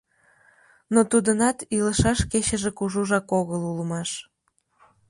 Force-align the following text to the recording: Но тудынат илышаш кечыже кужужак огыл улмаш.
Но 0.93 0.99
тудынат 1.11 1.57
илышаш 1.77 2.19
кечыже 2.31 2.71
кужужак 2.77 3.27
огыл 3.39 3.61
улмаш. 3.71 4.09